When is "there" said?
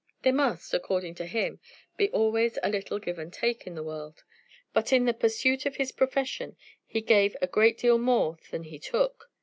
0.23-0.33